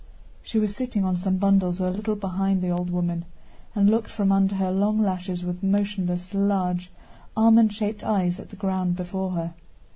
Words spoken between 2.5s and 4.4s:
the old woman, and looked from